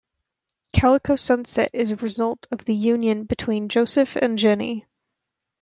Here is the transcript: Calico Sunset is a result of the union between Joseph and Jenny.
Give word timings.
Calico 0.75 1.15
Sunset 1.15 1.69
is 1.73 1.91
a 1.91 1.95
result 1.97 2.47
of 2.49 2.65
the 2.65 2.73
union 2.73 3.25
between 3.25 3.69
Joseph 3.69 4.15
and 4.15 4.35
Jenny. 4.39 4.87